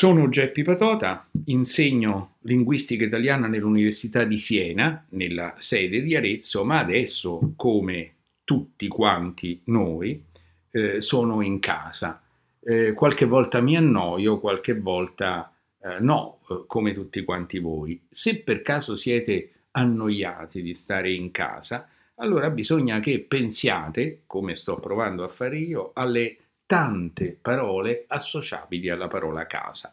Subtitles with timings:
[0.00, 7.52] Sono Geppi Patota, insegno linguistica italiana nell'Università di Siena, nella sede di Arezzo, ma adesso,
[7.54, 10.24] come tutti quanti noi,
[10.70, 12.18] eh, sono in casa.
[12.62, 18.00] Eh, qualche volta mi annoio, qualche volta eh, no, eh, come tutti quanti voi.
[18.08, 24.80] Se per caso siete annoiati di stare in casa, allora bisogna che pensiate, come sto
[24.80, 26.38] provando a fare io, alle
[26.70, 29.92] tante parole associabili alla parola casa.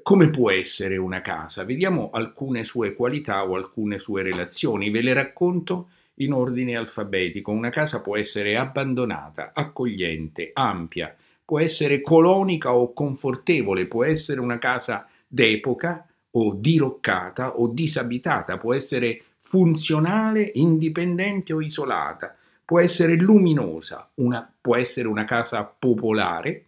[0.00, 1.64] Come può essere una casa?
[1.64, 5.88] Vediamo alcune sue qualità o alcune sue relazioni, ve le racconto
[6.18, 7.50] in ordine alfabetico.
[7.50, 11.12] Una casa può essere abbandonata, accogliente, ampia,
[11.44, 18.72] può essere colonica o confortevole, può essere una casa d'epoca o diroccata o disabitata, può
[18.72, 22.36] essere funzionale, indipendente o isolata,
[22.70, 26.66] può essere luminosa, una, può essere una casa popolare,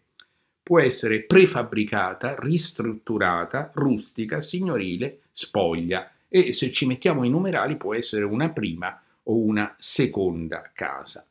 [0.61, 8.25] può essere prefabbricata, ristrutturata, rustica, signorile, spoglia e se ci mettiamo i numerali può essere
[8.25, 11.25] una prima o una seconda casa.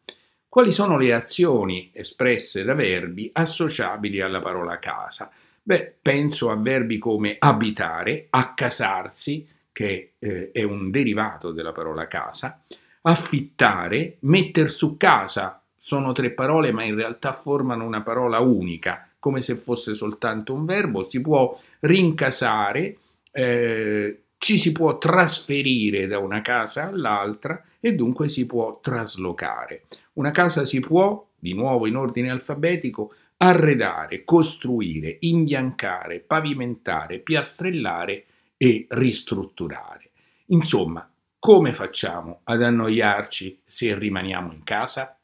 [0.48, 5.30] Quali sono le azioni espresse da verbi associabili alla parola casa?
[5.62, 12.64] Beh, penso a verbi come abitare, accasarsi, che eh, è un derivato della parola casa,
[13.02, 19.42] affittare, metter su casa, sono tre parole ma in realtà formano una parola unica, come
[19.42, 22.98] se fosse soltanto un verbo, si può rincasare,
[23.32, 29.84] eh, ci si può trasferire da una casa all'altra e dunque si può traslocare.
[30.14, 38.26] Una casa si può, di nuovo in ordine alfabetico, arredare, costruire, imbiancare, pavimentare, piastrellare
[38.58, 40.10] e ristrutturare.
[40.48, 41.08] Insomma,
[41.42, 45.20] come facciamo ad annoiarci se rimaniamo in casa?